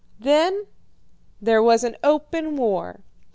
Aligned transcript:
"Then 0.19 0.65
there 1.39 1.61
was 1.61 1.85
open 2.03 2.55
war. 2.57 3.01